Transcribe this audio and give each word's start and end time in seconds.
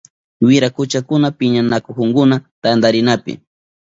Wirakuchakunaka 0.47 1.35
piñanakuhunkuna 1.39 2.35
tantarinapi. 2.61 3.33